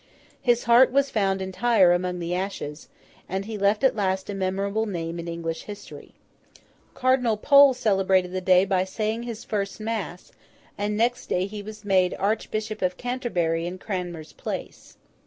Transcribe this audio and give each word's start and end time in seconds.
His 0.41 0.63
heart 0.63 0.91
was 0.91 1.11
found 1.11 1.43
entire 1.43 1.91
among 1.93 2.19
his 2.21 2.33
ashes, 2.33 2.89
and 3.29 3.45
he 3.45 3.55
left 3.55 3.83
at 3.83 3.95
last 3.95 4.31
a 4.31 4.33
memorable 4.33 4.87
name 4.87 5.19
in 5.19 5.27
English 5.27 5.65
history. 5.65 6.15
Cardinal 6.95 7.37
Pole 7.37 7.75
celebrated 7.75 8.31
the 8.31 8.41
day 8.41 8.65
by 8.65 8.83
saying 8.83 9.21
his 9.21 9.43
first 9.43 9.79
mass, 9.79 10.31
and 10.75 10.97
next 10.97 11.27
day 11.27 11.45
he 11.45 11.61
was 11.61 11.85
made 11.85 12.15
Archbishop 12.17 12.81
of 12.81 12.97
Canterbury 12.97 13.67
in 13.67 13.77
Cranmer's 13.77 14.33
place. 14.33 14.97